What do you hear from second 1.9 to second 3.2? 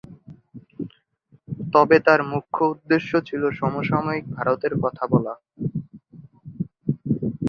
তার মুখ্য উদ্দেশ্য